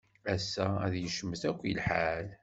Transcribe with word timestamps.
Ass-a 0.33 0.67
yecmet 1.03 1.43
akk 1.49 1.61
lḥal. 1.77 2.27